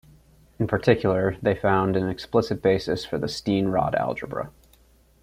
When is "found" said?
1.53-1.95